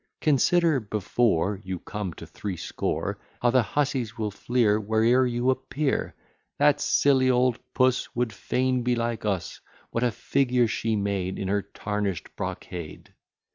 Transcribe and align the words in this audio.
Consider, 0.19 0.79
before 0.79 1.61
You 1.63 1.77
come 1.77 2.15
to 2.15 2.25
threescore, 2.25 3.19
How 3.39 3.51
the 3.51 3.61
hussies 3.61 4.17
will 4.17 4.31
fleer 4.31 4.79
Where'er 4.79 5.27
you 5.27 5.51
appear; 5.51 6.15
"That 6.57 6.81
silly 6.81 7.29
old 7.29 7.59
puss 7.75 8.15
Would 8.15 8.33
fain 8.33 8.81
be 8.81 8.95
like 8.95 9.25
us: 9.25 9.61
What 9.91 10.03
a 10.03 10.09
figure 10.11 10.67
she 10.67 10.95
made 10.95 11.37
In 11.37 11.49
her 11.49 11.61
tarnish'd 11.61 12.35
brocade!" 12.35 13.13